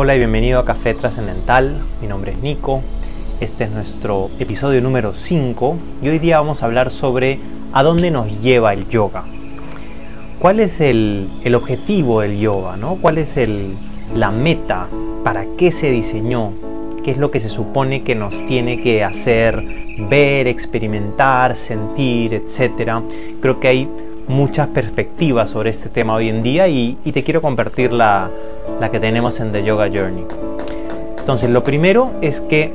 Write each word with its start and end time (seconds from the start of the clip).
Hola 0.00 0.14
y 0.14 0.18
bienvenido 0.18 0.60
a 0.60 0.64
Café 0.64 0.94
Trascendental. 0.94 1.74
Mi 2.00 2.06
nombre 2.06 2.30
es 2.30 2.38
Nico. 2.38 2.82
Este 3.40 3.64
es 3.64 3.70
nuestro 3.72 4.30
episodio 4.38 4.80
número 4.80 5.12
5 5.12 5.76
y 6.00 6.08
hoy 6.08 6.20
día 6.20 6.38
vamos 6.38 6.62
a 6.62 6.66
hablar 6.66 6.92
sobre 6.92 7.40
a 7.72 7.82
dónde 7.82 8.12
nos 8.12 8.40
lleva 8.40 8.72
el 8.72 8.88
yoga. 8.88 9.24
¿Cuál 10.38 10.60
es 10.60 10.80
el, 10.80 11.28
objetivo 11.52 12.20
del 12.20 12.38
yoga? 12.38 12.76
¿no? 12.76 12.94
¿Cuál 12.94 13.18
es 13.18 13.36
el, 13.36 13.74
la 14.14 14.30
meta? 14.30 14.86
¿Para 15.24 15.44
qué 15.58 15.72
se 15.72 15.90
diseñó? 15.90 16.52
¿Qué 17.02 17.10
es 17.10 17.18
lo 17.18 17.32
que 17.32 17.40
se 17.40 17.48
supone 17.48 18.04
que 18.04 18.14
nos 18.14 18.46
tiene 18.46 18.80
que 18.80 19.02
hacer 19.02 19.60
ver, 20.08 20.46
experimentar, 20.46 21.56
sentir, 21.56 22.34
etcétera? 22.34 23.02
Creo 23.40 23.58
que 23.58 23.66
hay 23.66 23.88
muchas 24.28 24.68
perspectivas 24.68 25.50
sobre 25.50 25.70
este 25.70 25.88
tema 25.88 26.14
hoy 26.14 26.28
en 26.28 26.44
día 26.44 26.68
y, 26.68 26.94
te 27.12 27.24
quiero 27.24 27.42
compartir 27.42 27.90
la, 27.90 28.30
la 28.80 28.90
que 28.90 29.00
tenemos 29.00 29.40
en 29.40 29.52
The 29.52 29.62
Yoga 29.64 29.86
Journey. 29.86 30.24
Entonces, 31.18 31.50
lo 31.50 31.62
primero 31.62 32.12
es 32.20 32.40
que 32.40 32.72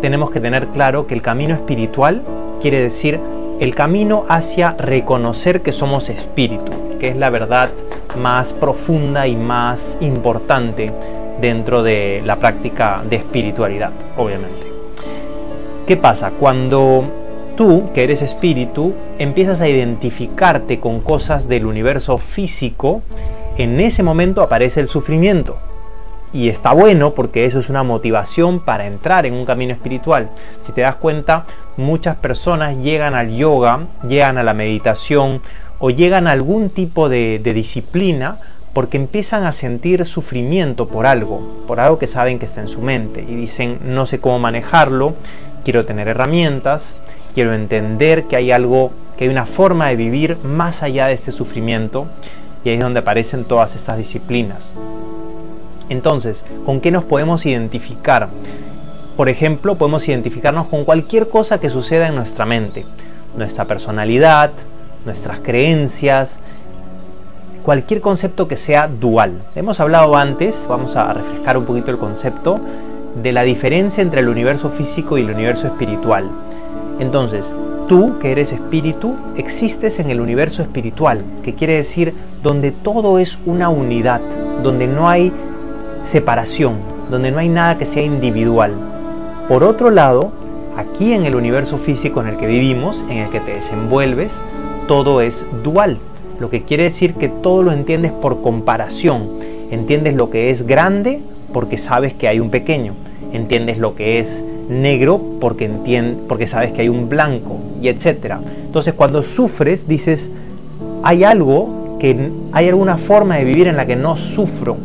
tenemos 0.00 0.30
que 0.30 0.40
tener 0.40 0.66
claro 0.68 1.06
que 1.06 1.14
el 1.14 1.22
camino 1.22 1.54
espiritual 1.54 2.22
quiere 2.60 2.80
decir 2.80 3.18
el 3.60 3.74
camino 3.74 4.24
hacia 4.28 4.72
reconocer 4.72 5.62
que 5.62 5.72
somos 5.72 6.10
espíritu, 6.10 6.72
que 7.00 7.08
es 7.08 7.16
la 7.16 7.30
verdad 7.30 7.70
más 8.16 8.52
profunda 8.52 9.26
y 9.26 9.36
más 9.36 9.96
importante 10.00 10.92
dentro 11.40 11.82
de 11.82 12.22
la 12.24 12.36
práctica 12.36 13.02
de 13.08 13.16
espiritualidad, 13.16 13.92
obviamente. 14.16 14.66
¿Qué 15.86 15.96
pasa? 15.96 16.32
Cuando 16.38 17.04
tú, 17.56 17.90
que 17.94 18.04
eres 18.04 18.22
espíritu, 18.22 18.92
empiezas 19.18 19.60
a 19.60 19.68
identificarte 19.68 20.80
con 20.80 21.00
cosas 21.00 21.48
del 21.48 21.66
universo 21.66 22.18
físico, 22.18 23.02
en 23.58 23.80
ese 23.80 24.02
momento 24.02 24.42
aparece 24.42 24.80
el 24.80 24.88
sufrimiento. 24.88 25.58
Y 26.32 26.48
está 26.48 26.72
bueno 26.72 27.14
porque 27.14 27.46
eso 27.46 27.58
es 27.58 27.70
una 27.70 27.82
motivación 27.82 28.60
para 28.60 28.86
entrar 28.86 29.26
en 29.26 29.34
un 29.34 29.46
camino 29.46 29.72
espiritual. 29.72 30.28
Si 30.64 30.72
te 30.72 30.82
das 30.82 30.96
cuenta, 30.96 31.46
muchas 31.76 32.16
personas 32.16 32.76
llegan 32.76 33.14
al 33.14 33.34
yoga, 33.34 33.86
llegan 34.06 34.36
a 34.36 34.42
la 34.42 34.52
meditación 34.52 35.40
o 35.78 35.90
llegan 35.90 36.26
a 36.26 36.32
algún 36.32 36.70
tipo 36.70 37.08
de, 37.08 37.40
disciplina 37.42 38.38
porque 38.72 38.98
empiezan 38.98 39.44
a 39.44 39.52
sentir 39.52 40.04
sufrimiento 40.04 40.88
por 40.88 41.06
algo, 41.06 41.64
por 41.66 41.80
algo 41.80 41.98
que 41.98 42.06
saben 42.06 42.38
que 42.38 42.44
está 42.44 42.60
en 42.60 42.68
su 42.68 42.82
mente 42.82 43.24
y 43.26 43.34
dicen 43.34 43.78
no 43.84 44.04
sé 44.04 44.18
cómo 44.18 44.38
manejarlo, 44.38 45.14
quiero 45.64 45.86
tener 45.86 46.08
herramientas, 46.08 46.96
quiero 47.34 47.54
entender 47.54 48.24
que 48.24 48.36
hay 48.36 48.52
algo, 48.52 48.90
que 49.16 49.24
hay 49.24 49.30
una 49.30 49.46
forma 49.46 49.88
de 49.88 49.96
vivir 49.96 50.36
más 50.42 50.82
allá 50.82 51.06
de 51.06 51.14
este 51.14 51.32
sufrimiento 51.32 52.06
y 52.66 52.68
ahí 52.68 52.74
es 52.74 52.82
donde 52.82 52.98
aparecen 52.98 53.44
todas 53.44 53.76
estas 53.76 53.96
disciplinas. 53.96 54.72
Entonces, 55.88 56.42
¿con 56.64 56.80
qué 56.80 56.90
nos 56.90 57.04
podemos 57.04 57.46
identificar? 57.46 58.28
Por 59.16 59.28
ejemplo, 59.28 59.76
podemos 59.76 60.08
identificarnos 60.08 60.66
con 60.66 60.84
cualquier 60.84 61.28
cosa 61.28 61.60
que 61.60 61.70
suceda 61.70 62.08
en 62.08 62.16
nuestra 62.16 62.44
mente, 62.44 62.84
nuestra 63.36 63.66
personalidad, 63.66 64.50
nuestras 65.04 65.38
creencias, 65.38 66.40
cualquier 67.62 68.00
concepto 68.00 68.48
que 68.48 68.56
sea 68.56 68.88
dual. 68.88 69.42
Hemos 69.54 69.78
hablado 69.78 70.16
antes, 70.16 70.66
vamos 70.68 70.96
a 70.96 71.12
refrescar 71.12 71.56
un 71.56 71.66
poquito 71.66 71.92
el 71.92 71.98
concepto, 71.98 72.58
de 73.14 73.30
la 73.30 73.44
diferencia 73.44 74.02
entre 74.02 74.22
el 74.22 74.28
universo 74.28 74.70
físico 74.70 75.18
y 75.18 75.20
el 75.20 75.30
universo 75.30 75.68
espiritual. 75.68 76.28
Entonces, 76.98 77.44
tú 77.88 78.18
que 78.18 78.32
eres 78.32 78.52
espíritu, 78.52 79.16
existes 79.36 79.98
en 79.98 80.10
el 80.10 80.20
universo 80.20 80.62
espiritual, 80.62 81.22
que 81.42 81.54
quiere 81.54 81.74
decir 81.74 82.14
donde 82.42 82.70
todo 82.72 83.18
es 83.18 83.38
una 83.46 83.68
unidad, 83.68 84.20
donde 84.62 84.86
no 84.86 85.08
hay 85.08 85.32
separación, 86.02 86.74
donde 87.10 87.30
no 87.30 87.38
hay 87.38 87.48
nada 87.48 87.78
que 87.78 87.86
sea 87.86 88.02
individual. 88.02 88.72
Por 89.48 89.64
otro 89.64 89.90
lado, 89.90 90.32
aquí 90.76 91.12
en 91.12 91.24
el 91.24 91.34
universo 91.34 91.78
físico 91.78 92.20
en 92.20 92.28
el 92.28 92.36
que 92.36 92.46
vivimos, 92.46 92.96
en 93.08 93.18
el 93.18 93.30
que 93.30 93.40
te 93.40 93.54
desenvuelves, 93.54 94.32
todo 94.88 95.20
es 95.20 95.46
dual, 95.62 95.98
lo 96.38 96.50
que 96.50 96.62
quiere 96.62 96.84
decir 96.84 97.14
que 97.14 97.28
todo 97.28 97.62
lo 97.62 97.72
entiendes 97.72 98.12
por 98.12 98.42
comparación. 98.42 99.28
Entiendes 99.70 100.14
lo 100.14 100.30
que 100.30 100.50
es 100.50 100.66
grande 100.66 101.20
porque 101.52 101.78
sabes 101.78 102.14
que 102.14 102.28
hay 102.28 102.40
un 102.40 102.50
pequeño. 102.50 102.92
Entiendes 103.32 103.78
lo 103.78 103.94
que 103.94 104.20
es 104.20 104.44
negro 104.68 105.20
porque, 105.40 105.70
porque 106.28 106.46
sabes 106.46 106.72
que 106.72 106.82
hay 106.82 106.88
un 106.88 107.08
blanco 107.08 107.58
y 107.80 107.88
etcétera. 107.88 108.40
Entonces 108.64 108.94
cuando 108.94 109.22
sufres 109.22 109.88
dices, 109.88 110.30
hay 111.02 111.24
algo 111.24 111.98
que 111.98 112.30
hay 112.52 112.68
alguna 112.68 112.96
forma 112.98 113.36
de 113.36 113.44
vivir 113.44 113.68
en 113.68 113.76
la 113.76 113.86
que 113.86 113.96
no 113.96 114.16
sufro. 114.16 114.76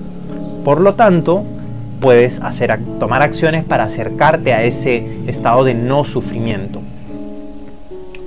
Por 0.64 0.80
lo 0.82 0.94
tanto, 0.94 1.44
puedes 2.00 2.42
hacer, 2.42 2.80
tomar 3.00 3.22
acciones 3.22 3.64
para 3.64 3.86
acercarte 3.86 4.54
a 4.54 4.64
ese 4.64 5.20
estado 5.28 5.64
de 5.64 5.74
no 5.74 6.04
sufrimiento. 6.04 6.82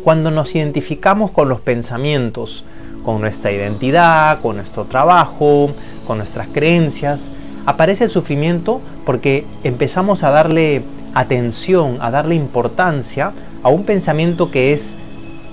Cuando 0.02 0.30
nos 0.30 0.54
identificamos 0.54 1.30
con 1.30 1.48
los 1.48 1.60
pensamientos, 1.60 2.64
con 3.04 3.20
nuestra 3.20 3.52
identidad, 3.52 4.40
con 4.40 4.56
nuestro 4.56 4.84
trabajo, 4.84 5.70
con 6.06 6.18
nuestras 6.18 6.48
creencias, 6.48 7.22
aparece 7.66 8.04
el 8.04 8.10
sufrimiento 8.10 8.80
porque 9.04 9.44
empezamos 9.62 10.22
a 10.22 10.30
darle 10.30 10.82
atención, 11.14 11.98
a 12.00 12.10
darle 12.10 12.34
importancia 12.34 13.32
a 13.62 13.68
un 13.68 13.84
pensamiento 13.84 14.50
que 14.50 14.72
es 14.72 14.94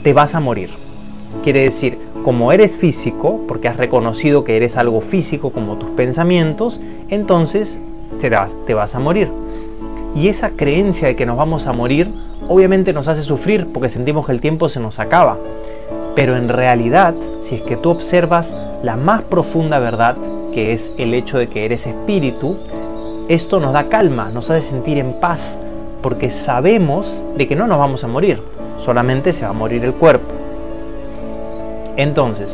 te 0.03 0.13
vas 0.13 0.35
a 0.35 0.39
morir. 0.39 0.69
Quiere 1.43 1.63
decir, 1.63 1.97
como 2.23 2.51
eres 2.51 2.77
físico, 2.77 3.41
porque 3.47 3.67
has 3.67 3.77
reconocido 3.77 4.43
que 4.43 4.57
eres 4.57 4.77
algo 4.77 5.01
físico 5.01 5.51
como 5.51 5.77
tus 5.77 5.89
pensamientos, 5.91 6.81
entonces 7.09 7.79
te 8.19 8.29
vas, 8.29 8.95
a 8.95 8.99
morir. 8.99 9.29
Y 10.15 10.27
esa 10.27 10.51
creencia 10.51 11.07
de 11.07 11.15
que 11.15 11.25
nos 11.25 11.37
vamos 11.37 11.67
a 11.67 11.73
morir 11.73 12.11
obviamente 12.47 12.91
nos 12.91 13.07
hace 13.07 13.21
sufrir 13.21 13.67
porque 13.71 13.89
sentimos 13.89 14.25
que 14.25 14.33
el 14.33 14.41
tiempo 14.41 14.69
se 14.69 14.79
nos 14.79 14.99
acaba. 14.99 15.37
Pero 16.15 16.35
en 16.35 16.49
realidad, 16.49 17.13
si 17.43 17.55
es 17.55 17.61
que 17.61 17.77
tú 17.77 17.89
observas 17.89 18.53
la 18.83 18.97
más 18.97 19.23
profunda 19.23 19.79
verdad, 19.79 20.17
que 20.53 20.73
es 20.73 20.91
el 20.97 21.13
hecho 21.13 21.37
de 21.37 21.47
que 21.47 21.65
eres 21.65 21.87
espíritu, 21.87 22.57
esto 23.33 23.61
nos 23.61 23.71
da 23.71 23.87
calma, 23.87 24.29
nos 24.33 24.49
hace 24.49 24.67
sentir 24.67 24.97
en 24.97 25.13
paz, 25.13 25.57
porque 26.01 26.29
sabemos 26.29 27.23
de 27.37 27.47
que 27.47 27.55
no 27.55 27.65
nos 27.65 27.79
vamos 27.79 28.03
a 28.03 28.07
morir, 28.07 28.41
solamente 28.83 29.31
se 29.31 29.45
va 29.45 29.51
a 29.51 29.53
morir 29.53 29.85
el 29.85 29.93
cuerpo. 29.93 30.27
Entonces, 31.95 32.49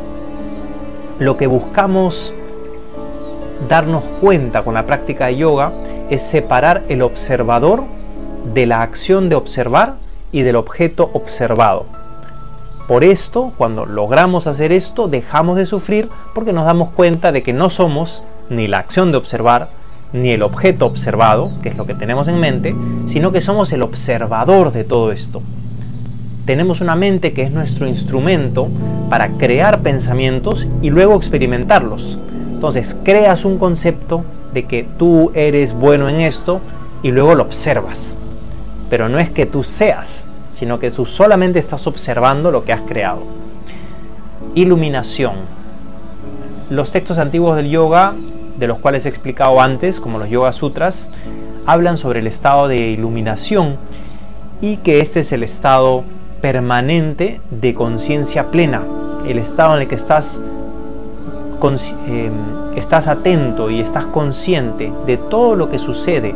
lo 1.17 1.35
que 1.35 1.47
buscamos 1.47 2.31
darnos 3.67 4.03
cuenta 4.21 4.63
con 4.63 4.75
la 4.75 4.85
práctica 4.85 5.25
de 5.25 5.37
yoga 5.37 5.71
es 6.11 6.21
separar 6.21 6.83
el 6.89 7.01
observador 7.01 7.83
de 8.53 8.67
la 8.67 8.83
acción 8.83 9.29
de 9.29 9.35
observar 9.35 9.95
y 10.31 10.43
del 10.43 10.57
objeto 10.57 11.09
observado. 11.13 11.87
Por 12.87 13.03
esto, 13.03 13.51
cuando 13.57 13.87
logramos 13.87 14.45
hacer 14.45 14.71
esto, 14.71 15.07
dejamos 15.07 15.57
de 15.57 15.65
sufrir 15.65 16.07
porque 16.35 16.53
nos 16.53 16.65
damos 16.65 16.89
cuenta 16.91 17.31
de 17.31 17.41
que 17.41 17.51
no 17.51 17.71
somos 17.71 18.23
ni 18.49 18.67
la 18.67 18.77
acción 18.77 19.11
de 19.11 19.17
observar 19.17 19.69
ni 20.13 20.31
el 20.31 20.41
objeto 20.41 20.85
observado, 20.85 21.51
que 21.61 21.69
es 21.69 21.77
lo 21.77 21.85
que 21.85 21.93
tenemos 21.93 22.27
en 22.27 22.39
mente, 22.39 22.75
sino 23.07 23.31
que 23.31 23.41
somos 23.41 23.71
el 23.73 23.81
observador 23.81 24.71
de 24.71 24.83
todo 24.83 25.11
esto. 25.11 25.41
Tenemos 26.45 26.79
una 26.79 26.95
mente 26.95 27.33
que 27.33 27.43
es 27.43 27.51
nuestro 27.51 27.87
instrumento 27.87 28.69
para 29.09 29.29
crear 29.29 29.81
pensamientos 29.81 30.65
y 30.81 30.89
luego 30.89 31.15
experimentarlos. 31.15 32.17
Entonces 32.53 32.95
creas 33.03 33.43
un 33.43 33.57
concepto 33.57 34.23
de 34.53 34.65
que 34.65 34.87
tú 34.97 35.31
eres 35.35 35.73
bueno 35.73 36.07
en 36.07 36.21
esto 36.21 36.61
y 37.03 37.11
luego 37.11 37.35
lo 37.35 37.43
observas. 37.43 37.99
Pero 38.89 39.09
no 39.09 39.19
es 39.19 39.29
que 39.29 39.45
tú 39.45 39.61
seas, 39.61 40.23
sino 40.55 40.79
que 40.79 40.89
tú 40.89 41.05
solamente 41.05 41.59
estás 41.59 41.85
observando 41.85 42.49
lo 42.49 42.63
que 42.63 42.73
has 42.73 42.81
creado. 42.81 43.23
Iluminación. 44.55 45.35
Los 46.69 46.91
textos 46.91 47.19
antiguos 47.19 47.57
del 47.57 47.69
yoga 47.69 48.13
de 48.57 48.67
los 48.67 48.79
cuales 48.79 49.05
he 49.05 49.09
explicado 49.09 49.61
antes, 49.61 49.99
como 49.99 50.19
los 50.19 50.29
Yoga 50.29 50.51
Sutras, 50.51 51.07
hablan 51.65 51.97
sobre 51.97 52.19
el 52.19 52.27
estado 52.27 52.67
de 52.67 52.77
iluminación 52.77 53.77
y 54.61 54.77
que 54.77 54.99
este 54.99 55.19
es 55.21 55.31
el 55.31 55.43
estado 55.43 56.03
permanente 56.41 57.41
de 57.51 57.73
conciencia 57.73 58.51
plena, 58.51 58.83
el 59.27 59.37
estado 59.37 59.75
en 59.75 59.81
el 59.81 59.87
que 59.87 59.95
estás, 59.95 60.39
eh, 62.07 62.31
estás 62.75 63.07
atento 63.07 63.69
y 63.69 63.79
estás 63.79 64.05
consciente 64.05 64.91
de 65.05 65.17
todo 65.17 65.55
lo 65.55 65.69
que 65.69 65.79
sucede 65.79 66.33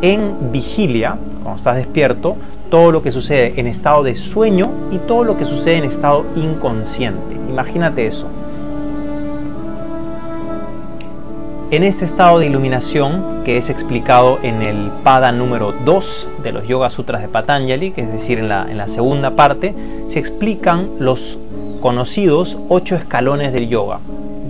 en 0.00 0.52
vigilia, 0.52 1.16
cuando 1.42 1.58
estás 1.58 1.76
despierto, 1.76 2.36
todo 2.70 2.90
lo 2.90 3.02
que 3.02 3.12
sucede 3.12 3.60
en 3.60 3.66
estado 3.66 4.02
de 4.02 4.16
sueño 4.16 4.70
y 4.90 4.98
todo 4.98 5.24
lo 5.24 5.36
que 5.36 5.44
sucede 5.44 5.76
en 5.76 5.84
estado 5.84 6.24
inconsciente. 6.36 7.34
Imagínate 7.50 8.06
eso. 8.06 8.26
En 11.72 11.84
este 11.84 12.04
estado 12.04 12.38
de 12.38 12.44
iluminación, 12.44 13.44
que 13.46 13.56
es 13.56 13.70
explicado 13.70 14.38
en 14.42 14.60
el 14.60 14.90
pada 15.02 15.32
número 15.32 15.72
2 15.72 16.28
de 16.42 16.52
los 16.52 16.68
Yoga 16.68 16.90
Sutras 16.90 17.22
de 17.22 17.28
Patanjali, 17.28 17.92
que 17.92 18.02
es 18.02 18.12
decir, 18.12 18.38
en 18.38 18.50
la, 18.50 18.70
en 18.70 18.76
la 18.76 18.88
segunda 18.88 19.30
parte, 19.30 19.74
se 20.08 20.18
explican 20.18 20.90
los 20.98 21.38
conocidos 21.80 22.58
ocho 22.68 22.94
escalones 22.94 23.54
del 23.54 23.70
yoga. 23.70 24.00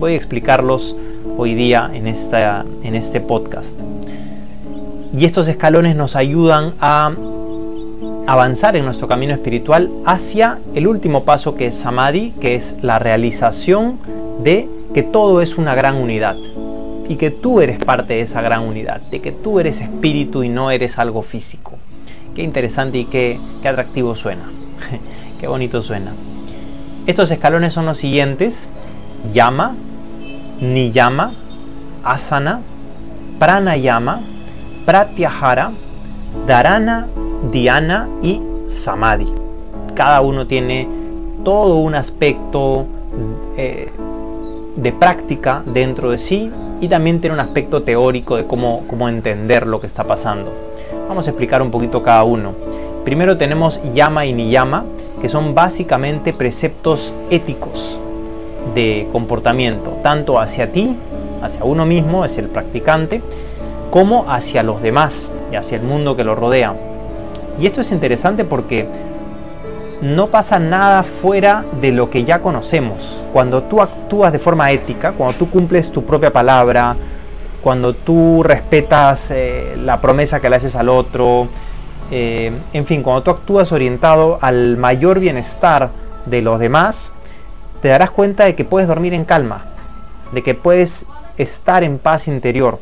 Voy 0.00 0.14
a 0.14 0.16
explicarlos 0.16 0.96
hoy 1.38 1.54
día 1.54 1.88
en, 1.94 2.08
esta, 2.08 2.64
en 2.82 2.96
este 2.96 3.20
podcast. 3.20 3.78
Y 5.16 5.24
estos 5.24 5.46
escalones 5.46 5.94
nos 5.94 6.16
ayudan 6.16 6.74
a 6.80 7.12
avanzar 8.26 8.74
en 8.74 8.84
nuestro 8.84 9.06
camino 9.06 9.32
espiritual 9.32 9.90
hacia 10.06 10.58
el 10.74 10.88
último 10.88 11.22
paso 11.22 11.54
que 11.54 11.68
es 11.68 11.76
Samadhi, 11.76 12.32
que 12.40 12.56
es 12.56 12.74
la 12.82 12.98
realización 12.98 14.00
de 14.42 14.68
que 14.92 15.04
todo 15.04 15.40
es 15.40 15.56
una 15.56 15.76
gran 15.76 15.94
unidad 15.94 16.34
y 17.12 17.16
que 17.16 17.30
tú 17.30 17.60
eres 17.60 17.78
parte 17.84 18.14
de 18.14 18.22
esa 18.22 18.40
gran 18.40 18.62
unidad, 18.62 19.02
de 19.02 19.20
que 19.20 19.32
tú 19.32 19.60
eres 19.60 19.82
espíritu 19.82 20.44
y 20.44 20.48
no 20.48 20.70
eres 20.70 20.98
algo 20.98 21.20
físico. 21.20 21.74
Qué 22.34 22.42
interesante 22.42 22.96
y 22.96 23.04
qué, 23.04 23.38
qué 23.60 23.68
atractivo 23.68 24.16
suena, 24.16 24.44
qué 25.40 25.46
bonito 25.46 25.82
suena. 25.82 26.12
Estos 27.06 27.30
escalones 27.30 27.74
son 27.74 27.84
los 27.84 27.98
siguientes, 27.98 28.66
Yama, 29.34 29.74
Niyama, 30.62 31.34
Asana, 32.02 32.62
Pranayama, 33.38 34.22
Pratyahara, 34.86 35.72
Dharana, 36.46 37.08
Dhyana 37.52 38.08
y 38.22 38.40
Samadhi. 38.70 39.28
Cada 39.94 40.22
uno 40.22 40.46
tiene 40.46 40.88
todo 41.44 41.76
un 41.76 41.94
aspecto 41.94 42.86
eh, 43.58 43.92
de 44.76 44.92
práctica 44.92 45.62
dentro 45.66 46.10
de 46.10 46.18
sí 46.18 46.50
y 46.80 46.88
también 46.88 47.20
tiene 47.20 47.34
un 47.34 47.40
aspecto 47.40 47.82
teórico 47.82 48.36
de 48.36 48.44
cómo, 48.44 48.84
cómo 48.88 49.08
entender 49.08 49.66
lo 49.66 49.80
que 49.80 49.86
está 49.86 50.04
pasando. 50.04 50.52
Vamos 51.08 51.26
a 51.26 51.30
explicar 51.30 51.62
un 51.62 51.70
poquito 51.70 52.02
cada 52.02 52.24
uno. 52.24 52.52
Primero 53.04 53.36
tenemos 53.36 53.80
Yama 53.94 54.26
y 54.26 54.32
Niyama, 54.32 54.84
que 55.20 55.28
son 55.28 55.54
básicamente 55.54 56.32
preceptos 56.32 57.12
éticos 57.30 57.98
de 58.74 59.08
comportamiento, 59.12 59.98
tanto 60.02 60.40
hacia 60.40 60.72
ti, 60.72 60.96
hacia 61.42 61.64
uno 61.64 61.84
mismo, 61.84 62.24
es 62.24 62.38
el 62.38 62.48
practicante, 62.48 63.20
como 63.90 64.30
hacia 64.30 64.62
los 64.62 64.80
demás 64.82 65.30
y 65.52 65.56
hacia 65.56 65.76
el 65.76 65.82
mundo 65.82 66.16
que 66.16 66.24
lo 66.24 66.34
rodea. 66.34 66.74
Y 67.60 67.66
esto 67.66 67.80
es 67.82 67.92
interesante 67.92 68.44
porque 68.44 68.86
no 70.02 70.26
pasa 70.26 70.58
nada 70.58 71.04
fuera 71.04 71.64
de 71.80 71.92
lo 71.92 72.10
que 72.10 72.24
ya 72.24 72.40
conocemos. 72.42 73.16
Cuando 73.32 73.62
tú 73.62 73.80
actúas 73.80 74.32
de 74.32 74.40
forma 74.40 74.72
ética, 74.72 75.12
cuando 75.12 75.38
tú 75.38 75.48
cumples 75.48 75.92
tu 75.92 76.04
propia 76.04 76.32
palabra, 76.32 76.96
cuando 77.62 77.94
tú 77.94 78.42
respetas 78.42 79.30
eh, 79.30 79.76
la 79.82 80.00
promesa 80.00 80.40
que 80.40 80.50
le 80.50 80.56
haces 80.56 80.74
al 80.74 80.88
otro, 80.88 81.46
eh, 82.10 82.50
en 82.72 82.84
fin, 82.84 83.04
cuando 83.04 83.22
tú 83.22 83.30
actúas 83.30 83.70
orientado 83.70 84.38
al 84.42 84.76
mayor 84.76 85.20
bienestar 85.20 85.90
de 86.26 86.42
los 86.42 86.58
demás, 86.58 87.12
te 87.80 87.86
darás 87.86 88.10
cuenta 88.10 88.44
de 88.44 88.56
que 88.56 88.64
puedes 88.64 88.88
dormir 88.88 89.14
en 89.14 89.24
calma, 89.24 89.66
de 90.32 90.42
que 90.42 90.54
puedes 90.54 91.06
estar 91.38 91.84
en 91.84 91.98
paz 91.98 92.26
interior. 92.26 92.80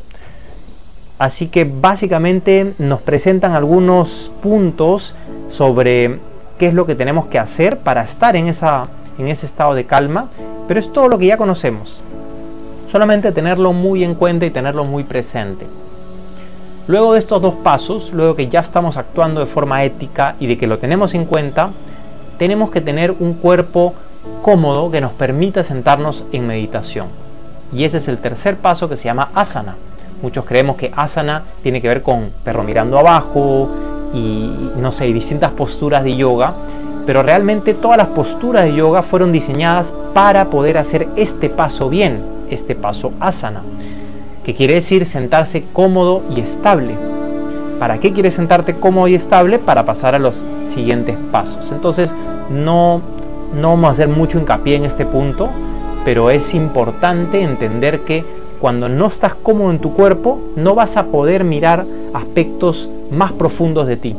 Así 1.18 1.48
que 1.48 1.64
básicamente 1.64 2.72
nos 2.78 3.02
presentan 3.02 3.52
algunos 3.52 4.32
puntos 4.42 5.14
sobre 5.50 6.18
qué 6.60 6.66
es 6.66 6.74
lo 6.74 6.84
que 6.84 6.94
tenemos 6.94 7.24
que 7.24 7.38
hacer 7.38 7.78
para 7.78 8.02
estar 8.02 8.36
en, 8.36 8.46
esa, 8.46 8.86
en 9.16 9.28
ese 9.28 9.46
estado 9.46 9.74
de 9.74 9.86
calma, 9.86 10.28
pero 10.68 10.78
es 10.78 10.92
todo 10.92 11.08
lo 11.08 11.16
que 11.16 11.24
ya 11.24 11.38
conocemos. 11.38 12.02
Solamente 12.92 13.32
tenerlo 13.32 13.72
muy 13.72 14.04
en 14.04 14.14
cuenta 14.14 14.44
y 14.44 14.50
tenerlo 14.50 14.84
muy 14.84 15.04
presente. 15.04 15.66
Luego 16.86 17.14
de 17.14 17.18
estos 17.18 17.40
dos 17.40 17.54
pasos, 17.54 18.10
luego 18.12 18.36
que 18.36 18.48
ya 18.48 18.60
estamos 18.60 18.98
actuando 18.98 19.40
de 19.40 19.46
forma 19.46 19.84
ética 19.84 20.36
y 20.38 20.48
de 20.48 20.58
que 20.58 20.66
lo 20.66 20.76
tenemos 20.76 21.14
en 21.14 21.24
cuenta, 21.24 21.70
tenemos 22.36 22.70
que 22.70 22.82
tener 22.82 23.14
un 23.18 23.32
cuerpo 23.32 23.94
cómodo 24.42 24.90
que 24.90 25.00
nos 25.00 25.12
permita 25.12 25.64
sentarnos 25.64 26.26
en 26.30 26.46
meditación. 26.46 27.06
Y 27.72 27.84
ese 27.84 27.96
es 27.96 28.06
el 28.06 28.18
tercer 28.18 28.58
paso 28.58 28.86
que 28.86 28.98
se 28.98 29.04
llama 29.04 29.30
asana. 29.34 29.76
Muchos 30.20 30.44
creemos 30.44 30.76
que 30.76 30.92
asana 30.94 31.42
tiene 31.62 31.80
que 31.80 31.88
ver 31.88 32.02
con 32.02 32.30
perro 32.44 32.64
mirando 32.64 32.98
abajo 32.98 33.70
y 34.12 34.72
no 34.76 34.92
sé, 34.92 35.06
distintas 35.06 35.52
posturas 35.52 36.04
de 36.04 36.16
yoga, 36.16 36.54
pero 37.06 37.22
realmente 37.22 37.74
todas 37.74 37.98
las 37.98 38.08
posturas 38.08 38.64
de 38.64 38.74
yoga 38.74 39.02
fueron 39.02 39.32
diseñadas 39.32 39.92
para 40.14 40.46
poder 40.46 40.78
hacer 40.78 41.08
este 41.16 41.48
paso 41.48 41.88
bien, 41.88 42.22
este 42.50 42.74
paso 42.74 43.12
asana, 43.20 43.62
que 44.44 44.54
quiere 44.54 44.74
decir 44.74 45.06
sentarse 45.06 45.64
cómodo 45.72 46.22
y 46.34 46.40
estable. 46.40 46.94
¿Para 47.78 47.98
qué 47.98 48.12
quieres 48.12 48.34
sentarte 48.34 48.74
cómodo 48.74 49.08
y 49.08 49.14
estable? 49.14 49.58
Para 49.58 49.84
pasar 49.84 50.14
a 50.14 50.18
los 50.18 50.44
siguientes 50.68 51.16
pasos. 51.32 51.72
Entonces, 51.72 52.14
no, 52.50 53.00
no 53.58 53.70
vamos 53.70 53.88
a 53.88 53.92
hacer 53.92 54.08
mucho 54.08 54.38
hincapié 54.38 54.76
en 54.76 54.84
este 54.84 55.06
punto, 55.06 55.48
pero 56.04 56.30
es 56.30 56.54
importante 56.54 57.42
entender 57.42 58.00
que 58.00 58.24
cuando 58.60 58.88
no 58.88 59.06
estás 59.06 59.34
cómodo 59.34 59.70
en 59.70 59.78
tu 59.78 59.94
cuerpo, 59.94 60.38
no 60.54 60.74
vas 60.74 60.96
a 60.96 61.06
poder 61.06 61.44
mirar 61.44 61.86
aspectos 62.12 62.90
más 63.10 63.32
profundos 63.32 63.86
de 63.86 63.96
ti. 63.96 64.14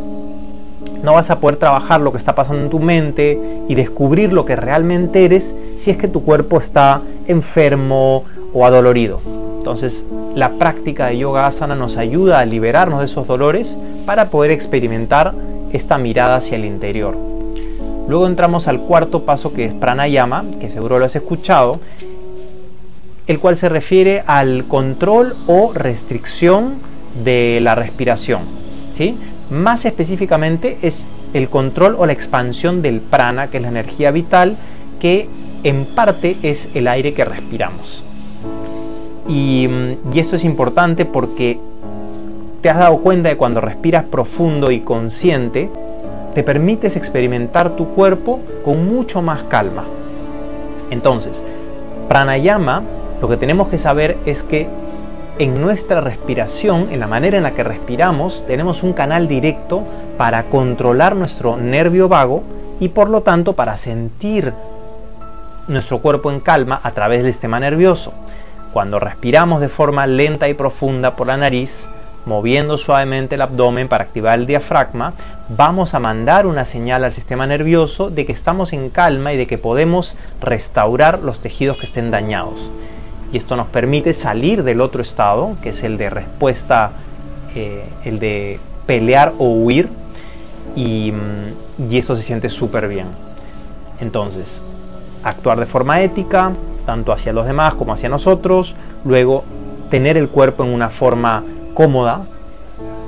No 1.04 1.14
vas 1.14 1.30
a 1.30 1.40
poder 1.40 1.58
trabajar 1.58 2.02
lo 2.02 2.12
que 2.12 2.18
está 2.18 2.36
pasando 2.36 2.64
en 2.64 2.70
tu 2.70 2.80
mente 2.80 3.40
y 3.68 3.76
descubrir 3.76 4.34
lo 4.34 4.46
que 4.46 4.56
realmente 4.56 5.26
eres 5.26 5.56
si 5.78 5.92
es 5.92 5.98
que 5.98 6.08
tu 6.08 6.24
cuerpo 6.24 6.58
está 6.58 7.02
enfermo 7.28 8.24
o 8.54 8.66
adolorido. 8.66 9.20
Entonces, 9.58 10.06
la 10.36 10.50
práctica 10.54 11.08
de 11.08 11.20
yoga 11.20 11.46
asana 11.46 11.76
nos 11.76 11.98
ayuda 11.98 12.40
a 12.40 12.46
liberarnos 12.46 13.00
de 13.00 13.06
esos 13.06 13.28
dolores 13.28 13.78
para 14.08 14.30
poder 14.30 14.50
experimentar 14.50 15.34
esta 15.72 16.00
mirada 16.00 16.38
hacia 16.38 16.58
el 16.58 16.66
interior. 16.66 17.16
Luego 18.08 18.26
entramos 18.26 18.68
al 18.68 18.82
cuarto 18.82 19.24
paso 19.24 19.54
que 19.54 19.66
es 19.66 19.74
pranayama, 19.74 20.44
que 20.60 20.70
seguro 20.70 21.00
lo 21.00 21.06
has 21.06 21.16
escuchado, 21.16 21.80
el 23.32 23.40
cual 23.40 23.56
se 23.56 23.70
refiere 23.70 24.24
al 24.28 24.66
control 24.66 25.38
o 25.48 25.72
restricción 25.74 26.76
de 27.24 27.60
la 27.62 27.76
respiración. 27.76 28.42
¿sí? 28.98 29.18
Más 29.50 29.86
específicamente 29.86 30.78
es 30.82 31.06
el 31.34 31.48
control 31.48 31.96
o 31.98 32.06
la 32.06 32.12
expansión 32.12 32.82
del 32.82 33.00
prana, 33.00 33.48
que 33.48 33.58
es 33.58 33.64
la 33.64 33.70
energía 33.70 34.12
vital, 34.12 34.58
que 35.00 35.30
en 35.64 35.86
parte 35.86 36.36
es 36.44 36.68
el 36.74 36.90
aire 36.90 37.14
que 37.14 37.24
respiramos. 37.24 38.04
Y, 39.30 39.70
y 40.14 40.20
esto 40.20 40.36
es 40.36 40.44
importante 40.44 41.06
porque 41.06 41.58
te 42.62 42.70
has 42.70 42.80
dado 42.80 42.98
cuenta 42.98 43.30
de 43.30 43.38
cuando 43.38 43.62
respiras 43.62 44.04
profundo 44.04 44.72
y 44.72 44.82
consciente, 44.82 45.70
te 46.36 46.44
permites 46.44 46.98
experimentar 46.98 47.78
tu 47.78 47.88
cuerpo 47.88 48.42
con 48.66 48.86
mucho 48.94 49.22
más 49.22 49.44
calma. 49.44 49.86
Entonces, 50.90 51.42
pranayama 52.10 52.84
lo 53.22 53.30
que 53.30 53.38
tenemos 53.38 53.68
que 53.68 53.78
saber 53.78 54.18
es 54.26 54.42
que 54.42 54.68
en 55.38 55.62
nuestra 55.62 56.02
respiración, 56.02 56.90
en 56.92 57.00
la 57.00 57.08
manera 57.08 57.38
en 57.38 57.44
la 57.44 57.52
que 57.52 57.64
respiramos, 57.64 58.46
tenemos 58.48 58.82
un 58.82 58.94
canal 58.94 59.28
directo 59.28 59.84
para 60.18 60.44
controlar 60.44 61.16
nuestro 61.16 61.56
nervio 61.56 62.10
vago 62.10 62.44
y 62.80 62.90
por 62.90 63.10
lo 63.10 63.22
tanto 63.22 63.54
para 63.54 63.78
sentir 63.78 64.54
nuestro 65.68 66.00
cuerpo 66.00 66.32
en 66.32 66.40
calma 66.40 66.80
a 66.84 66.92
través 66.92 67.24
del 67.24 67.32
sistema 67.32 67.60
nervioso. 67.60 68.12
Cuando 68.74 69.00
respiramos 69.00 69.62
de 69.62 69.70
forma 69.70 70.08
lenta 70.08 70.50
y 70.50 70.56
profunda 70.56 71.16
por 71.16 71.28
la 71.28 71.38
nariz, 71.38 71.88
moviendo 72.26 72.78
suavemente 72.78 73.36
el 73.36 73.42
abdomen 73.42 73.88
para 73.88 74.04
activar 74.04 74.40
el 74.40 74.48
diafragma, 74.48 75.14
vamos 75.50 75.94
a 75.94 76.00
mandar 76.00 76.48
una 76.48 76.66
señal 76.66 77.04
al 77.04 77.14
sistema 77.14 77.46
nervioso 77.46 78.10
de 78.10 78.26
que 78.26 78.34
estamos 78.34 78.74
en 78.74 78.90
calma 78.90 79.34
y 79.34 79.38
de 79.38 79.46
que 79.46 79.60
podemos 79.60 80.16
restaurar 80.42 81.20
los 81.20 81.40
tejidos 81.40 81.78
que 81.78 81.86
estén 81.86 82.10
dañados 82.10 82.72
y 83.32 83.38
esto 83.38 83.56
nos 83.56 83.68
permite 83.68 84.14
salir 84.14 84.64
del 84.64 84.82
otro 84.82 85.02
estado, 85.02 85.56
que 85.62 85.70
es 85.70 85.84
el 85.84 85.98
de 85.98 86.10
respuesta, 86.10 86.92
eh, 87.56 87.84
el 88.04 88.20
de 88.20 88.60
pelear 88.86 89.34
o 89.38 89.50
huir, 89.50 89.90
y, 90.76 91.12
mm, 91.12 91.90
y 91.92 91.98
eso 91.98 92.16
se 92.16 92.24
siente 92.24 92.50
súper 92.50 92.88
bien. 92.88 93.08
Entonces, 94.00 94.64
actuar 95.24 95.60
de 95.60 95.66
forma 95.66 96.02
ética, 96.02 96.52
tanto 96.86 97.12
hacia 97.12 97.34
los 97.34 97.46
demás 97.46 97.76
como 97.76 97.94
hacia 97.94 98.10
nosotros, 98.10 98.76
luego 99.06 99.44
tener 99.90 100.18
el 100.18 100.30
cuerpo 100.30 100.64
en 100.64 100.74
una 100.74 100.90
forma 100.90 101.44
cómoda, 101.74 102.22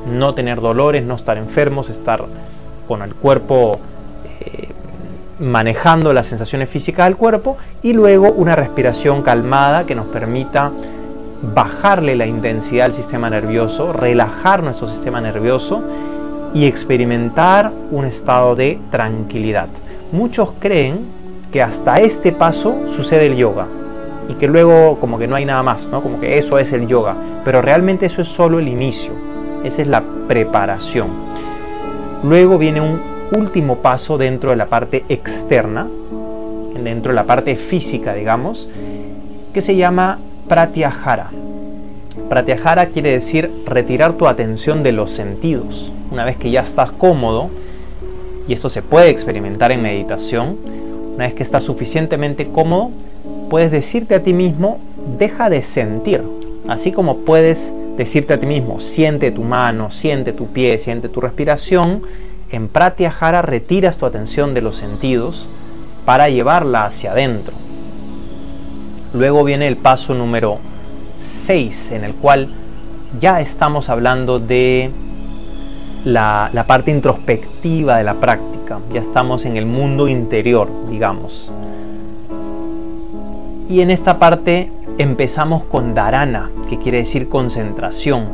no 0.06 0.34
tener 0.34 0.62
dolores, 0.62 1.04
no 1.04 1.16
estar 1.16 1.38
enfermos, 1.38 1.90
estar 1.90 2.26
con 2.88 3.02
el 3.02 3.16
cuerpo 3.16 3.80
eh, 4.42 4.70
manejando 5.40 6.14
las 6.14 6.28
sensaciones 6.28 6.70
físicas 6.70 7.08
del 7.08 7.18
cuerpo 7.18 7.58
y 7.82 7.94
luego 7.94 8.32
una 8.32 8.56
respiración 8.56 9.22
calmada 9.22 9.86
que 9.86 9.96
nos 9.96 10.08
permita 10.08 10.72
bajarle 11.54 12.16
la 12.16 12.26
intensidad 12.26 12.88
al 12.88 12.94
sistema 12.94 13.30
nervioso, 13.30 13.92
relajar 13.92 14.64
nuestro 14.64 14.90
sistema 14.90 15.20
nervioso 15.20 15.82
y 16.54 16.66
experimentar 16.66 17.72
un 17.92 18.06
estado 18.06 18.56
de 18.56 18.80
tranquilidad. 18.92 19.68
Muchos 20.12 20.54
creen 20.60 21.00
que 21.52 21.62
hasta 21.62 21.98
este 21.98 22.32
paso 22.32 22.84
sucede 22.88 23.28
el 23.28 23.36
yoga 23.36 23.68
y 24.30 24.36
que 24.36 24.48
luego 24.48 24.98
como 25.00 25.20
que 25.20 25.28
no 25.28 25.36
hay 25.36 25.46
nada 25.46 25.64
más, 25.64 25.86
¿no? 25.86 26.02
como 26.02 26.20
que 26.20 26.38
eso 26.38 26.58
es 26.60 26.72
el 26.72 26.88
yoga, 26.88 27.16
pero 27.44 27.62
realmente 27.62 28.06
eso 28.06 28.22
es 28.22 28.28
solo 28.28 28.60
el 28.60 28.68
inicio, 28.68 29.12
esa 29.64 29.82
es 29.82 29.88
la 29.88 30.02
preparación. 30.28 31.10
Luego 32.24 32.58
viene 32.58 32.80
un 32.80 33.13
último 33.36 33.78
paso 33.78 34.18
dentro 34.18 34.52
de 34.52 34.56
la 34.56 34.68
parte 34.68 35.04
externa, 35.10 35.88
dentro 36.82 37.12
de 37.12 37.16
la 37.16 37.24
parte 37.24 37.56
física, 37.56 38.14
digamos, 38.14 38.70
que 39.54 39.62
se 39.62 39.76
llama 39.76 40.20
pratyahara. 40.48 41.30
Pratyahara 42.30 42.88
quiere 42.88 43.12
decir 43.12 43.52
retirar 43.66 44.14
tu 44.14 44.28
atención 44.28 44.84
de 44.84 44.92
los 44.92 45.12
sentidos. 45.12 45.92
Una 46.12 46.26
vez 46.26 46.38
que 46.38 46.52
ya 46.52 46.62
estás 46.62 46.92
cómodo, 46.92 47.50
y 48.48 48.54
esto 48.54 48.70
se 48.70 48.82
puede 48.82 49.10
experimentar 49.10 49.72
en 49.72 49.82
meditación, 49.82 50.58
una 51.16 51.26
vez 51.26 51.34
que 51.34 51.44
estás 51.44 51.64
suficientemente 51.64 52.48
cómodo, 52.48 52.92
puedes 53.50 53.72
decirte 53.72 54.16
a 54.16 54.24
ti 54.24 54.34
mismo, 54.34 54.80
deja 55.18 55.50
de 55.50 55.62
sentir. 55.62 56.22
Así 56.68 56.92
como 56.92 57.18
puedes 57.20 57.74
decirte 57.98 58.34
a 58.34 58.40
ti 58.40 58.46
mismo, 58.46 58.80
siente 58.80 59.32
tu 59.32 59.44
mano, 59.44 59.92
siente 59.92 60.34
tu 60.34 60.48
pie, 60.48 60.78
siente 60.78 61.10
tu 61.10 61.22
respiración, 61.22 62.02
en 62.54 62.68
Pratyahara 62.68 63.42
retiras 63.42 63.98
tu 63.98 64.06
atención 64.06 64.54
de 64.54 64.62
los 64.62 64.78
sentidos 64.78 65.48
para 66.06 66.30
llevarla 66.30 66.86
hacia 66.86 67.12
adentro. 67.12 67.56
Luego 69.12 69.44
viene 69.44 69.68
el 69.68 69.76
paso 69.76 70.14
número 70.14 70.60
6, 71.20 71.92
en 71.94 72.04
el 72.04 72.14
cual 72.14 72.50
ya 73.20 73.42
estamos 73.42 73.90
hablando 73.90 74.38
de 74.38 74.92
la, 76.06 76.52
parte 76.68 76.92
introspectiva 76.92 77.98
de 77.98 78.04
la 78.04 78.16
práctica, 78.16 78.80
ya 78.92 79.02
estamos 79.02 79.46
en 79.46 79.58
el 79.58 79.66
mundo 79.66 80.08
interior, 80.08 80.70
digamos. 80.92 81.52
Y 83.68 83.82
en 83.82 83.90
esta 83.90 84.20
parte 84.20 84.72
empezamos 85.00 85.64
con 85.64 85.96
dharana, 85.96 86.52
que 86.70 86.78
quiere 86.78 87.00
decir 87.00 87.30
concentración. 87.30 88.28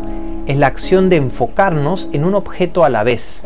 Es 0.45 0.57
la 0.57 0.67
acción 0.67 1.09
de 1.09 1.15
enfocarnos 1.15 2.09
en 2.11 2.25
un 2.25 2.35
objeto 2.35 2.83
a 2.83 2.89
la 2.89 3.03
vez, 3.03 3.43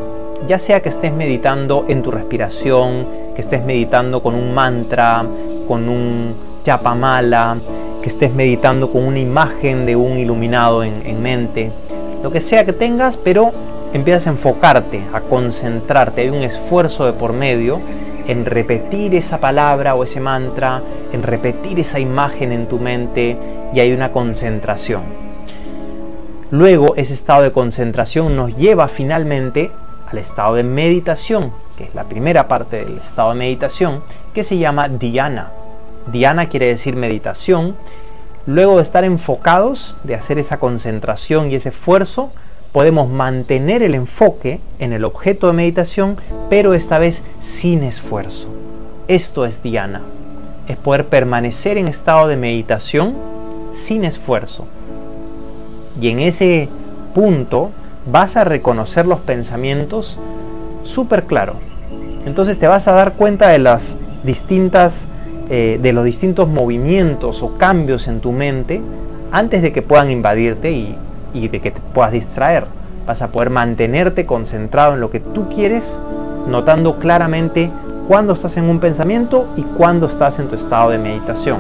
ya 0.48 0.60
sea 0.60 0.82
que 0.82 0.90
estés 0.90 1.14
meditando 1.14 1.86
en 1.88 2.02
tu 2.02 2.12
respiración, 2.12 3.08
que 3.36 3.42
estés 3.42 3.64
meditando 3.64 4.22
con 4.22 4.36
un 4.36 4.54
mantra, 4.54 5.26
con 5.68 5.90
un 5.90 6.36
mala, 6.96 7.58
que 8.02 8.10
estés 8.10 8.34
meditando 8.34 8.90
con 8.90 9.04
una 9.04 9.20
imagen 9.20 9.86
de 9.86 9.96
un 9.96 10.18
iluminado 10.18 10.84
en, 10.84 11.22
mente, 11.22 11.72
lo 12.22 12.32
que 12.32 12.40
sea 12.40 12.66
que 12.66 12.74
tengas, 12.74 13.18
pero 13.18 13.52
empiezas 13.94 14.28
a 14.28 14.30
enfocarte, 14.32 15.02
a 15.14 15.22
concentrarte, 15.22 16.22
hay 16.22 16.30
un 16.30 16.44
esfuerzo 16.44 17.06
de 17.06 17.14
por 17.14 17.34
medio 17.34 17.80
en 18.28 18.46
repetir 18.46 19.14
esa 19.16 19.40
palabra 19.40 19.96
o 19.96 20.04
ese 20.04 20.22
mantra, 20.22 20.82
en 21.12 21.24
repetir 21.24 21.80
esa 21.80 22.00
imagen 22.00 22.54
en 22.54 22.68
tu 22.68 22.80
mente 22.80 23.38
y 23.74 23.80
hay 23.80 23.92
una 23.92 24.12
concentración. 24.12 25.02
Luego 26.52 26.96
ese 26.96 27.14
estado 27.14 27.44
de 27.44 27.52
concentración 27.52 28.36
nos 28.36 28.56
lleva 28.56 28.88
finalmente 28.88 29.72
al 30.14 30.20
estado 30.20 30.54
de 30.56 30.64
meditación, 30.64 31.52
que 31.76 31.86
es 31.86 31.96
la 31.96 32.04
primera 32.04 32.48
parte 32.48 32.86
del 32.86 33.00
estado 33.00 33.32
de 33.32 33.36
meditación, 33.36 34.04
que 34.34 34.44
se 34.44 34.58
llama 34.58 34.88
dhyana. 34.88 35.52
Dhyana 36.12 36.50
quiere 36.50 36.68
decir 36.68 36.96
meditación. 36.96 37.76
Luego 38.46 38.78
de 38.78 38.84
estar 38.84 39.04
enfocados, 39.04 39.98
de 40.04 40.14
hacer 40.16 40.38
esa 40.38 40.60
concentración 40.60 41.50
y 41.50 41.56
ese 41.56 41.70
esfuerzo, 41.70 42.32
podemos 42.72 43.10
mantener 43.10 43.82
el 43.82 43.96
enfoque 43.96 44.60
en 44.78 44.94
el 44.94 45.04
objeto 45.04 45.48
de 45.48 45.54
meditación, 45.54 46.18
pero 46.50 46.76
esta 46.76 47.00
vez 47.00 47.24
sin 47.42 47.84
esfuerzo. 47.84 48.48
Esto 49.08 49.46
es 49.46 49.64
dhyana. 49.64 50.02
Es 50.68 50.78
poder 50.78 51.08
permanecer 51.08 51.78
en 51.78 51.88
estado 51.88 52.28
de 52.28 52.38
meditación 52.38 53.16
sin 53.74 54.04
esfuerzo. 54.04 54.68
Y 56.00 56.10
en 56.10 56.20
ese 56.20 56.70
punto 57.16 57.72
vas 58.12 58.36
a 58.38 58.44
reconocer 58.44 59.06
los 59.06 59.20
pensamientos 59.20 60.18
súper 60.84 61.24
claro. 61.24 61.56
Entonces 62.26 62.58
te 62.58 62.68
vas 62.68 62.88
a 62.88 62.94
dar 62.94 63.14
cuenta 63.14 63.50
de 63.50 63.60
las 63.60 63.98
distintas, 64.24 65.08
eh, 65.50 65.80
de 65.82 65.94
los 65.94 66.06
distintos 66.06 66.48
movimientos 66.48 67.44
o 67.44 67.58
cambios 67.58 68.08
en 68.08 68.22
tu 68.22 68.32
mente 68.32 68.82
antes 69.32 69.62
de 69.62 69.72
que 69.72 69.82
puedan 69.82 70.12
invadirte 70.12 70.72
y, 70.72 70.98
de 71.34 71.60
que 71.60 71.72
te 71.72 71.82
puedas 71.94 72.12
distraer. 72.12 72.66
Vas 73.06 73.22
a 73.22 73.30
poder 73.30 73.50
mantenerte 73.50 74.26
concentrado 74.26 74.94
en 74.94 75.02
lo 75.02 75.10
que 75.10 75.20
tú 75.20 75.50
quieres, 75.50 76.00
notando 76.48 77.00
claramente 77.00 77.72
cuándo 78.08 78.34
estás 78.34 78.56
en 78.58 78.70
un 78.70 78.80
pensamiento 78.80 79.48
y 79.58 79.64
cuándo 79.64 80.06
estás 80.06 80.40
en 80.40 80.48
tu 80.48 80.56
estado 80.56 80.92
de 80.92 81.00
meditación. 81.00 81.60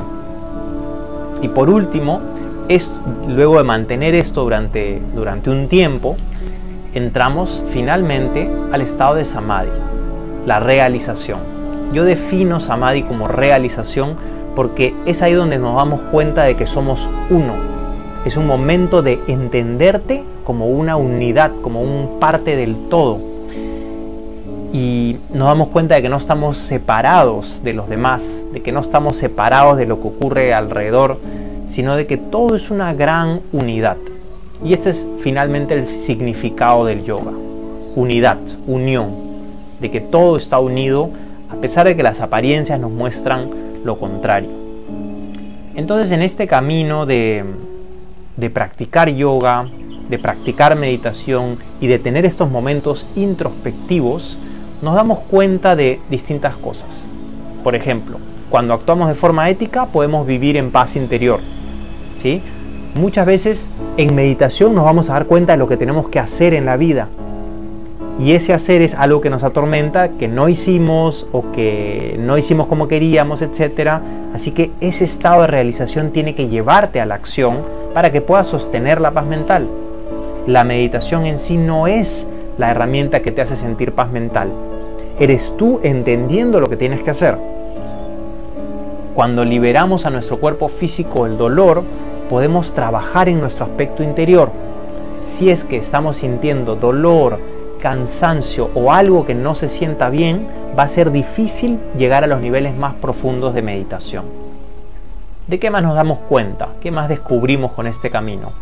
Y 1.41 1.47
por 1.47 1.69
último, 1.69 2.21
es, 2.69 2.91
luego 3.27 3.57
de 3.57 3.63
mantener 3.63 4.15
esto 4.15 4.43
durante, 4.43 5.01
durante 5.13 5.49
un 5.49 5.67
tiempo, 5.67 6.15
entramos 6.93 7.63
finalmente 7.71 8.49
al 8.71 8.81
estado 8.81 9.15
de 9.15 9.25
samadhi, 9.25 9.69
la 10.45 10.59
realización. 10.59 11.39
Yo 11.93 12.05
defino 12.05 12.59
samadhi 12.59 13.03
como 13.03 13.27
realización 13.27 14.15
porque 14.55 14.93
es 15.05 15.21
ahí 15.21 15.33
donde 15.33 15.57
nos 15.57 15.75
damos 15.75 16.01
cuenta 16.11 16.43
de 16.43 16.55
que 16.55 16.65
somos 16.65 17.09
uno. 17.29 17.53
Es 18.25 18.37
un 18.37 18.47
momento 18.47 19.01
de 19.01 19.19
entenderte 19.27 20.23
como 20.43 20.67
una 20.67 20.95
unidad, 20.95 21.51
como 21.61 21.81
un 21.81 22.19
parte 22.19 22.55
del 22.55 22.75
todo. 22.89 23.19
Y 24.71 25.17
nos 25.33 25.47
damos 25.47 25.67
cuenta 25.69 25.95
de 25.95 26.01
que 26.01 26.09
no 26.09 26.17
estamos 26.17 26.57
separados 26.57 27.61
de 27.63 27.73
los 27.73 27.89
demás, 27.89 28.43
de 28.53 28.61
que 28.61 28.71
no 28.71 28.79
estamos 28.79 29.15
separados 29.15 29.77
de 29.77 29.85
lo 29.85 30.01
que 30.01 30.07
ocurre 30.07 30.53
alrededor, 30.53 31.19
sino 31.67 31.95
de 31.95 32.07
que 32.07 32.17
todo 32.17 32.55
es 32.55 32.71
una 32.71 32.93
gran 32.93 33.41
unidad. 33.51 33.97
Y 34.63 34.73
este 34.73 34.91
es 34.91 35.07
finalmente 35.21 35.73
el 35.73 35.87
significado 35.87 36.85
del 36.85 37.03
yoga. 37.03 37.31
Unidad, 37.95 38.39
unión, 38.65 39.11
de 39.79 39.91
que 39.91 39.99
todo 39.99 40.37
está 40.37 40.59
unido 40.59 41.09
a 41.49 41.55
pesar 41.57 41.85
de 41.85 41.95
que 41.95 42.03
las 42.03 42.21
apariencias 42.21 42.79
nos 42.79 42.91
muestran 42.91 43.49
lo 43.83 43.99
contrario. 43.99 44.49
Entonces 45.75 46.11
en 46.11 46.21
este 46.21 46.47
camino 46.47 47.05
de, 47.05 47.43
de 48.37 48.49
practicar 48.49 49.09
yoga, 49.09 49.67
de 50.09 50.17
practicar 50.19 50.75
meditación 50.77 51.57
y 51.79 51.87
de 51.87 51.99
tener 51.99 52.25
estos 52.25 52.49
momentos 52.49 53.05
introspectivos, 53.15 54.37
nos 54.81 54.95
damos 54.95 55.19
cuenta 55.19 55.75
de 55.75 55.99
distintas 56.09 56.55
cosas. 56.55 57.07
Por 57.63 57.75
ejemplo, 57.75 58.17
cuando 58.49 58.73
actuamos 58.73 59.07
de 59.07 59.15
forma 59.15 59.49
ética 59.49 59.85
podemos 59.85 60.27
vivir 60.27 60.57
en 60.57 60.71
paz 60.71 60.95
interior. 60.95 61.39
¿sí? 62.21 62.41
Muchas 62.95 63.25
veces 63.25 63.69
en 63.97 64.13
meditación 64.13 64.75
nos 64.75 64.85
vamos 64.85 65.09
a 65.09 65.13
dar 65.13 65.25
cuenta 65.25 65.53
de 65.53 65.57
lo 65.57 65.67
que 65.67 65.77
tenemos 65.77 66.09
que 66.09 66.19
hacer 66.19 66.53
en 66.53 66.65
la 66.65 66.77
vida. 66.77 67.07
Y 68.19 68.33
ese 68.33 68.53
hacer 68.53 68.83
es 68.83 68.93
algo 68.93 69.19
que 69.19 69.31
nos 69.31 69.43
atormenta, 69.43 70.09
que 70.09 70.27
no 70.27 70.47
hicimos 70.47 71.25
o 71.31 71.51
que 71.51 72.15
no 72.19 72.37
hicimos 72.37 72.67
como 72.67 72.87
queríamos, 72.87 73.41
etc. 73.41 73.99
Así 74.35 74.51
que 74.51 74.69
ese 74.79 75.05
estado 75.05 75.41
de 75.41 75.47
realización 75.47 76.11
tiene 76.11 76.35
que 76.35 76.49
llevarte 76.49 77.01
a 77.01 77.07
la 77.07 77.15
acción 77.15 77.57
para 77.95 78.11
que 78.11 78.21
puedas 78.21 78.45
sostener 78.45 79.01
la 79.01 79.09
paz 79.09 79.25
mental. 79.25 79.67
La 80.45 80.63
meditación 80.63 81.25
en 81.25 81.39
sí 81.39 81.57
no 81.57 81.87
es 81.87 82.27
la 82.59 82.69
herramienta 82.69 83.21
que 83.23 83.31
te 83.31 83.41
hace 83.41 83.55
sentir 83.55 83.93
paz 83.93 84.11
mental. 84.11 84.49
Eres 85.19 85.51
tú 85.57 85.79
entendiendo 85.81 86.59
lo 86.59 86.69
que 86.69 86.77
tienes 86.77 87.01
que 87.01 87.09
hacer. 87.09 87.37
Cuando 89.15 89.43
liberamos 89.43 90.05
a 90.05 90.11
nuestro 90.11 90.37
cuerpo 90.37 90.69
físico 90.69 91.25
el 91.25 91.37
dolor, 91.37 91.83
podemos 92.33 92.73
trabajar 92.73 93.29
en 93.29 93.39
nuestro 93.39 93.65
aspecto 93.65 94.01
interior. 94.01 94.51
Si 95.21 95.51
es 95.51 95.63
que 95.63 95.77
estamos 95.77 96.17
sintiendo 96.17 96.75
dolor, 96.75 97.39
cansancio 97.79 98.71
o 98.73 98.91
algo 98.91 99.23
que 99.23 99.35
no 99.35 99.53
se 99.53 99.69
sienta 99.69 100.09
bien, 100.09 100.47
va 100.75 100.81
a 100.81 100.89
ser 100.89 101.11
difícil 101.11 101.79
llegar 101.95 102.23
a 102.23 102.27
los 102.27 102.41
niveles 102.41 102.75
más 102.75 102.95
profundos 102.95 103.53
de 103.53 103.61
meditación. 103.61 104.25
¿De 105.45 105.59
qué 105.59 105.69
más 105.69 105.83
nos 105.83 105.93
damos 105.93 106.17
cuenta? 106.27 106.69
¿Qué 106.81 106.89
más 106.89 107.07
descubrimos 107.07 107.73
con 107.73 107.85
este 107.85 108.09
camino? 108.09 108.53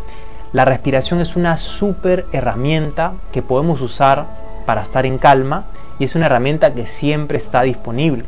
La 0.52 0.66
respiración 0.66 1.22
es 1.22 1.38
una 1.38 1.56
súper 1.56 2.26
herramienta 2.34 3.14
que 3.32 3.42
podemos 3.42 3.80
usar 3.80 4.26
para 4.66 4.82
estar 4.82 5.06
en 5.06 5.18
calma 5.18 5.64
y 5.98 6.04
es 6.04 6.16
una 6.16 6.26
herramienta 6.26 6.74
que 6.74 6.86
siempre 6.86 7.38
está 7.38 7.62
disponible 7.62 8.26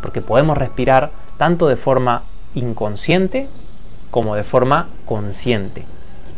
porque 0.00 0.20
podemos 0.20 0.56
respirar 0.56 1.10
tanto 1.36 1.66
de 1.66 1.74
forma 1.74 2.22
inconsciente 2.54 3.48
como 4.14 4.36
de 4.36 4.44
forma 4.44 4.86
consciente. 5.06 5.82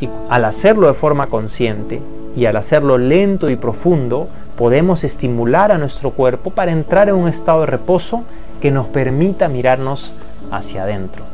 Y 0.00 0.08
al 0.30 0.46
hacerlo 0.46 0.86
de 0.86 0.94
forma 0.94 1.26
consciente 1.26 2.00
y 2.34 2.46
al 2.46 2.56
hacerlo 2.56 2.96
lento 2.96 3.50
y 3.50 3.56
profundo, 3.56 4.28
podemos 4.56 5.04
estimular 5.04 5.70
a 5.70 5.76
nuestro 5.76 6.12
cuerpo 6.12 6.48
para 6.48 6.72
entrar 6.72 7.10
en 7.10 7.16
un 7.16 7.28
estado 7.28 7.60
de 7.60 7.66
reposo 7.66 8.22
que 8.62 8.70
nos 8.70 8.86
permita 8.86 9.48
mirarnos 9.48 10.14
hacia 10.50 10.84
adentro. 10.84 11.24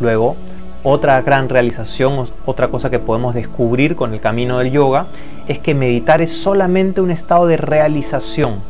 Luego, 0.00 0.36
otra 0.82 1.20
gran 1.20 1.50
realización, 1.50 2.30
otra 2.46 2.68
cosa 2.68 2.88
que 2.88 2.98
podemos 2.98 3.34
descubrir 3.34 3.94
con 3.94 4.14
el 4.14 4.20
camino 4.20 4.56
del 4.56 4.70
yoga, 4.70 5.04
es 5.48 5.58
que 5.58 5.74
meditar 5.74 6.22
es 6.22 6.32
solamente 6.32 7.02
un 7.02 7.10
estado 7.10 7.46
de 7.46 7.58
realización. 7.58 8.60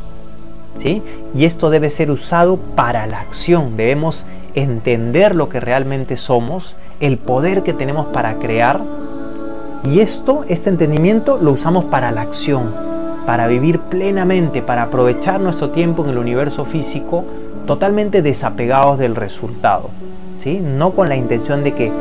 ¿sí? 0.81 1.01
Y 1.33 1.45
esto 1.45 1.69
debe 1.69 1.89
ser 1.89 2.11
usado 2.11 2.57
para 2.57 3.07
la 3.07 3.21
acción. 3.21 3.77
Debemos 3.77 4.25
entender 4.55 5.35
lo 5.35 5.49
que 5.49 5.59
realmente 5.59 6.17
somos, 6.17 6.75
el 6.99 7.17
poder 7.17 7.63
que 7.63 7.73
tenemos 7.73 8.07
para 8.07 8.35
crear. 8.35 8.81
Y 9.83 9.99
esto, 9.99 10.45
este 10.47 10.69
entendimiento, 10.69 11.37
lo 11.41 11.51
usamos 11.51 11.85
para 11.85 12.11
la 12.11 12.21
acción, 12.21 12.73
para 13.25 13.47
vivir 13.47 13.79
plenamente, 13.79 14.61
para 14.61 14.83
aprovechar 14.83 15.39
nuestro 15.39 15.71
tiempo 15.71 16.03
en 16.03 16.11
el 16.11 16.17
universo 16.17 16.65
físico 16.65 17.25
totalmente 17.65 18.21
desapegados 18.21 18.99
del 18.99 19.15
resultado. 19.15 19.89
¿sí? 20.39 20.59
No 20.59 20.91
con 20.91 21.09
la 21.09 21.15
intención 21.15 21.63
de 21.63 21.73
que 21.73 21.91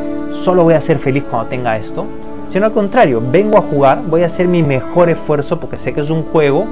solo 0.44 0.64
voy 0.64 0.74
a 0.74 0.80
ser 0.80 0.98
feliz 0.98 1.24
cuando 1.28 1.48
tenga 1.48 1.76
esto, 1.76 2.06
sino 2.50 2.66
al 2.66 2.72
contrario, 2.72 3.22
vengo 3.30 3.56
a 3.56 3.62
jugar, 3.62 4.02
voy 4.06 4.22
a 4.22 4.26
hacer 4.26 4.46
mi 4.46 4.62
mejor 4.62 5.08
esfuerzo 5.08 5.58
porque 5.58 5.78
sé 5.78 5.94
que 5.94 6.00
es 6.00 6.10
un 6.10 6.22
juego 6.24 6.66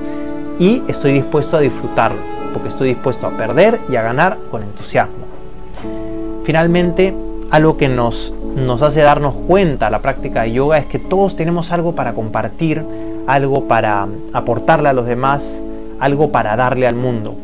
y 0.59 0.83
estoy 0.89 1.13
dispuesto 1.13 1.57
a 1.57 1.61
disfrutarlo, 1.61 2.19
porque 2.53 2.69
estoy 2.69 2.89
dispuesto 2.89 3.27
a 3.27 3.31
perder 3.31 3.79
y 3.89 3.97
a 3.97 4.03
ganar 4.03 4.37
con 4.51 4.63
entusiasmo. 4.63 5.30
Finalmente, 6.45 7.15
algo 7.51 7.77
que 7.77 7.89
nos, 7.89 8.33
nos 8.57 8.83
hace 8.83 9.01
darnos 9.01 9.35
cuenta 9.47 9.91
la 9.91 10.01
práctica 10.01 10.43
de 10.43 10.53
yoga 10.53 10.79
es 10.79 10.87
que 10.87 10.99
todos 10.99 11.37
tenemos 11.37 11.73
algo 11.73 11.95
para 11.95 12.13
compartir, 12.13 12.85
algo 13.27 13.65
para 13.65 14.07
aportarle 14.33 14.89
a 14.89 14.93
los 14.93 15.07
demás, 15.07 15.63
algo 15.99 16.31
para 16.31 16.57
darle 16.57 16.87
al 16.87 16.95
mundo. 16.95 17.35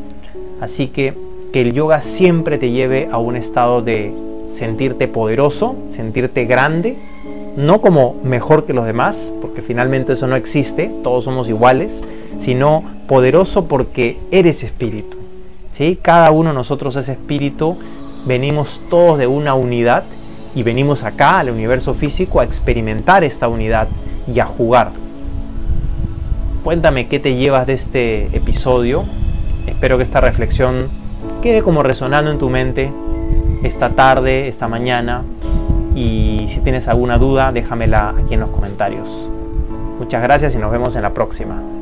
Así 0.60 0.88
que 0.88 1.14
que 1.52 1.62
el 1.62 1.72
yoga 1.72 2.00
siempre 2.00 2.58
te 2.58 2.70
lleve 2.70 3.08
a 3.10 3.18
un 3.18 3.36
estado 3.36 3.82
de 3.82 4.12
sentirte 4.54 5.08
poderoso, 5.08 5.76
sentirte 5.90 6.44
grande, 6.44 6.96
no 7.56 7.80
como 7.80 8.16
mejor 8.22 8.64
que 8.66 8.72
los 8.72 8.86
demás, 8.86 9.32
porque 9.40 9.62
finalmente 9.62 10.12
eso 10.14 10.26
no 10.26 10.36
existe, 10.36 10.92
todos 11.02 11.24
somos 11.24 11.48
iguales, 11.48 12.02
sino 12.38 12.82
poderoso 13.08 13.66
porque 13.66 14.18
eres 14.30 14.64
espíritu. 14.64 15.16
¿sí? 15.72 15.98
Cada 16.00 16.30
uno 16.30 16.50
de 16.50 16.54
nosotros 16.54 16.96
es 16.96 17.08
espíritu, 17.08 17.76
venimos 18.26 18.80
todos 18.90 19.18
de 19.18 19.26
una 19.26 19.54
unidad 19.54 20.04
y 20.54 20.62
venimos 20.62 21.04
acá 21.04 21.38
al 21.38 21.50
universo 21.50 21.94
físico 21.94 22.40
a 22.40 22.44
experimentar 22.44 23.24
esta 23.24 23.48
unidad 23.48 23.88
y 24.32 24.40
a 24.40 24.46
jugar. 24.46 24.90
Cuéntame 26.64 27.06
qué 27.06 27.20
te 27.20 27.36
llevas 27.36 27.66
de 27.66 27.74
este 27.74 28.36
episodio. 28.36 29.04
Espero 29.66 29.96
que 29.96 30.02
esta 30.02 30.20
reflexión 30.20 30.88
quede 31.42 31.62
como 31.62 31.82
resonando 31.82 32.30
en 32.30 32.38
tu 32.38 32.50
mente 32.50 32.90
esta 33.62 33.90
tarde, 33.90 34.48
esta 34.48 34.66
mañana. 34.66 35.22
Y 35.94 36.46
si 36.48 36.60
tienes 36.60 36.88
alguna 36.88 37.18
duda, 37.18 37.52
déjamela 37.52 38.10
aquí 38.10 38.34
en 38.34 38.40
los 38.40 38.50
comentarios. 38.50 39.30
Muchas 39.98 40.22
gracias 40.22 40.54
y 40.54 40.58
nos 40.58 40.72
vemos 40.72 40.96
en 40.96 41.02
la 41.02 41.14
próxima. 41.14 41.75